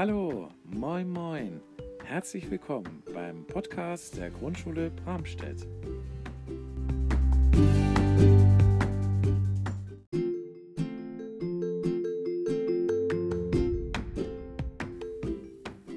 Hallo, 0.00 0.48
moin 0.62 1.10
moin. 1.10 1.60
Herzlich 2.04 2.48
willkommen 2.48 3.02
beim 3.12 3.44
Podcast 3.44 4.16
der 4.16 4.30
Grundschule 4.30 4.90
Bramstedt. 4.90 5.66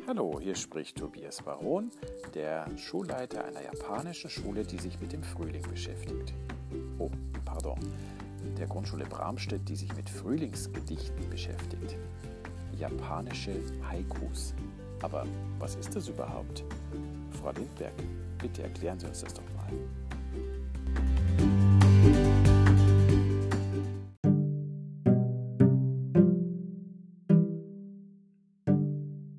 Hallo, 0.08 0.40
hier 0.42 0.56
spricht 0.56 0.98
Tobias 0.98 1.44
Baron, 1.44 1.92
der 2.34 2.76
Schulleiter 2.80 3.46
einer 3.46 3.62
japanischen 3.62 4.32
Schule, 4.32 4.64
die 4.64 4.80
sich 4.80 5.00
mit 5.00 5.14
dem 5.14 5.22
Frühling 5.22 5.62
beschäftigt. 5.70 6.34
Oh, 6.98 7.12
pardon, 7.46 7.78
der 8.58 8.66
Grundschule 8.66 9.06
Bramstedt, 9.06 9.70
die 9.70 9.76
sich 9.76 9.96
mit 9.96 10.10
Frühlingsgedichten 10.10 11.30
beschäftigt 11.30 11.96
japanische 12.82 13.52
Haikus. 13.88 14.54
Aber 15.04 15.26
was 15.60 15.76
ist 15.76 15.96
das 15.96 16.08
überhaupt? 16.08 16.64
Frau 17.32 17.52
Lindberg, 17.52 17.94
bitte 18.40 18.64
erklären 18.64 19.00
Sie 19.00 19.08
uns 19.08 19.22
das 19.22 19.34
doch 19.34 19.44
mal. 19.56 19.72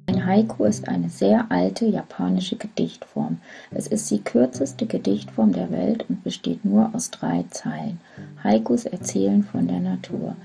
Ein 0.07 0.27
Haiku 0.27 0.65
ist 0.65 0.89
eine 0.89 1.11
sehr 1.11 1.51
alte 1.51 1.87
japanische 1.87 2.57
Gedichtform. 2.57 3.39
Es 3.73 3.89
ist 3.89 4.11
die 4.11 4.23
kürzeste 4.23 4.87
Gedichtform 4.87 5.53
der 5.53 5.71
Welt 5.73 6.09
und 6.09 6.23
besteht 6.23 6.65
nur 6.65 6.95
aus 6.95 7.11
drei 7.11 7.45
Zeilen. 7.51 8.01
Haikus 8.43 8.85
erzählen 8.85 9.43
von 9.43 9.67
der 9.67 9.81
Natur. 9.81 10.37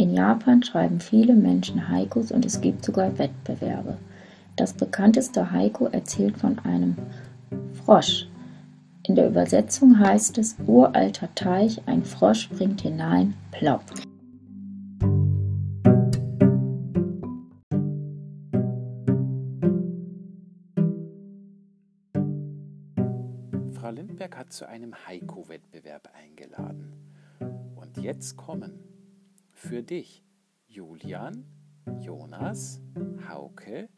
In 0.00 0.14
Japan 0.14 0.62
schreiben 0.62 0.98
viele 0.98 1.34
Menschen 1.34 1.90
Haikus 1.90 2.32
und 2.32 2.46
es 2.46 2.62
gibt 2.62 2.86
sogar 2.86 3.18
Wettbewerbe. 3.18 3.98
Das 4.56 4.72
bekannteste 4.72 5.52
Haiku 5.52 5.88
erzählt 5.88 6.38
von 6.38 6.58
einem 6.60 6.96
Frosch. 7.84 8.26
In 9.06 9.14
der 9.14 9.28
Übersetzung 9.28 9.98
heißt 9.98 10.38
es 10.38 10.56
Uralter 10.66 11.28
Teich, 11.34 11.82
ein 11.84 12.02
Frosch 12.02 12.44
springt 12.44 12.80
hinein, 12.80 13.34
plopp. 13.50 13.84
Frau 23.74 23.90
Lindberg 23.90 24.34
hat 24.38 24.50
zu 24.50 24.66
einem 24.66 24.94
Haiku-Wettbewerb 24.94 26.08
eingeladen. 26.14 26.94
Und 27.76 27.98
jetzt 27.98 28.38
kommen 28.38 28.78
für 29.60 29.82
dich 29.82 30.24
Julian, 30.66 31.44
Jonas, 32.00 32.80
Hauke, 33.28 33.90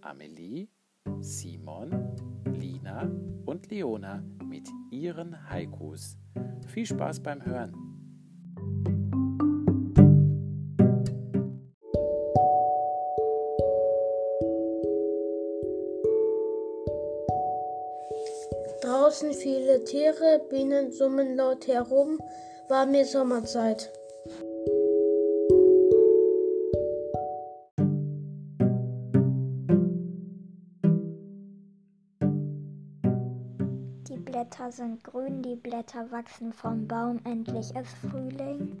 Amelie, 0.00 0.68
Simon, 1.20 2.16
Lina 2.46 3.02
und 3.44 3.70
Leona 3.70 4.24
mit 4.42 4.66
ihren 4.90 5.50
Haikus. 5.50 6.16
Viel 6.68 6.86
Spaß 6.86 7.20
beim 7.20 7.44
Hören! 7.44 7.74
Draußen 18.80 19.34
viele 19.34 19.84
Tiere, 19.84 20.40
Bienen 20.48 20.90
summen 20.92 21.36
laut 21.36 21.66
herum, 21.66 22.18
war 22.68 22.86
mir 22.86 23.04
Sommerzeit. 23.04 23.92
Blätter 34.30 34.70
sind 34.70 35.02
grün, 35.02 35.42
die 35.42 35.56
Blätter 35.56 36.08
wachsen 36.12 36.52
vom 36.52 36.86
Baum, 36.86 37.18
endlich 37.24 37.74
ist 37.74 37.96
Frühling. 38.00 38.76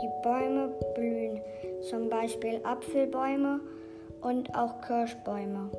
Die 0.00 0.22
Bäume 0.22 0.74
blühen, 0.94 1.42
zum 1.90 2.08
Beispiel 2.08 2.62
Apfelbäume 2.64 3.60
und 4.22 4.54
auch 4.54 4.80
Kirschbäume. 4.80 5.70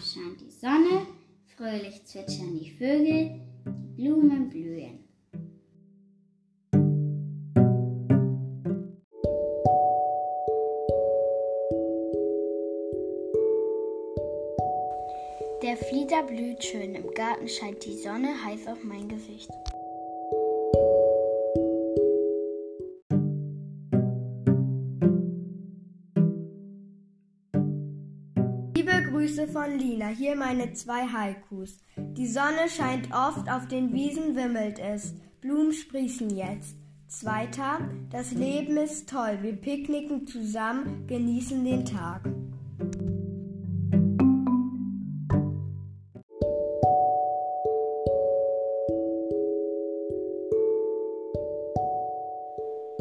Scheint 0.00 0.40
die 0.40 0.50
Sonne, 0.50 1.06
fröhlich 1.56 2.04
zwitschern 2.04 2.56
die 2.58 2.70
Vögel, 2.70 3.40
die 3.66 4.02
Blumen 4.02 4.48
blühen. 4.48 5.04
Der 15.62 15.76
Flieder 15.76 16.22
blüht 16.22 16.62
schön, 16.62 16.94
im 16.94 17.10
Garten 17.14 17.48
scheint 17.48 17.84
die 17.84 17.98
Sonne 17.98 18.42
heiß 18.44 18.68
auf 18.68 18.82
mein 18.84 19.08
Gesicht. 19.08 19.50
Grüße 29.18 29.48
von 29.48 29.76
Lina, 29.76 30.06
hier 30.06 30.36
meine 30.36 30.74
zwei 30.74 31.08
Haikus. 31.08 31.78
Die 31.96 32.28
Sonne 32.28 32.68
scheint 32.68 33.12
oft, 33.12 33.50
auf 33.50 33.66
den 33.66 33.92
Wiesen 33.92 34.36
wimmelt 34.36 34.78
es, 34.78 35.12
Blumen 35.40 35.72
sprießen 35.72 36.30
jetzt. 36.30 36.76
Zweiter, 37.08 37.80
das 38.10 38.30
Leben 38.30 38.76
ist 38.76 39.08
toll, 39.08 39.40
wir 39.42 39.56
picknicken 39.56 40.24
zusammen, 40.28 41.08
genießen 41.08 41.64
den 41.64 41.84
Tag. 41.84 42.22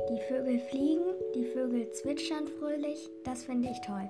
Die 0.09 0.21
Vögel 0.27 0.57
fliegen, 0.61 1.13
die 1.35 1.45
Vögel 1.45 1.91
zwitschern 1.91 2.47
fröhlich, 2.47 3.07
das 3.23 3.43
finde 3.43 3.69
ich 3.69 3.79
toll. 3.81 4.09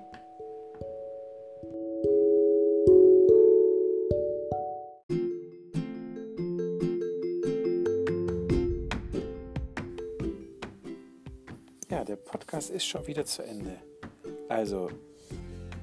Der 12.08 12.16
Podcast 12.16 12.70
ist 12.70 12.86
schon 12.86 13.06
wieder 13.06 13.24
zu 13.26 13.42
Ende. 13.44 13.76
Also, 14.48 14.90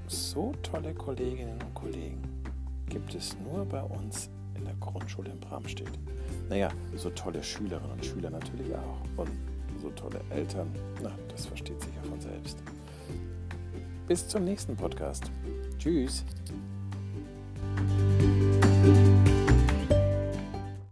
so 0.08 0.54
tolle 0.64 0.94
Kolleginnen 0.96 1.62
und 1.62 1.74
Kollegen 1.76 2.22
gibt 2.90 3.14
es 3.14 3.38
nur 3.40 3.64
bei 3.66 3.82
uns 3.84 4.30
in 4.56 4.66
der 4.66 4.74
Grundschule 4.76 5.32
in 5.32 5.40
Bramstedt. 5.40 5.92
Naja, 6.50 6.70
so 6.96 7.12
tolle 7.12 7.44
Schülerinnen 7.44 7.92
und 7.92 8.04
Schüler 8.04 8.32
natürlich 8.32 8.74
auch. 8.74 9.02
Und 9.18 9.30
so 9.80 9.92
tolle 9.92 10.20
Eltern, 10.32 10.74
na, 11.04 11.12
das 11.30 11.46
versteht 11.46 11.82
sich 11.82 11.94
ja 11.96 12.02
von 12.10 12.20
selbst. 12.20 12.58
Bis 14.08 14.28
zum 14.28 14.46
nächsten 14.46 14.76
Podcast. 14.76 15.32
Tschüss. 15.78 16.26